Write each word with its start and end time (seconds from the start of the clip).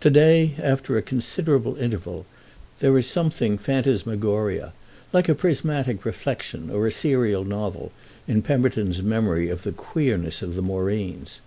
To 0.00 0.10
day, 0.10 0.52
after 0.62 0.98
a 0.98 1.00
considerable 1.00 1.76
interval, 1.76 2.26
there 2.80 2.98
is 2.98 3.06
something 3.06 3.56
phantasmagoria, 3.56 4.74
like 5.14 5.30
a 5.30 5.34
prismatic 5.34 6.04
reflexion 6.04 6.68
or 6.68 6.86
a 6.86 6.92
serial 6.92 7.46
novel, 7.46 7.90
in 8.28 8.42
Pemberton's 8.42 9.02
memory 9.02 9.48
of 9.48 9.62
the 9.62 9.72
queerness 9.72 10.42
of 10.42 10.56
the 10.56 10.62
Moreens. 10.62 11.40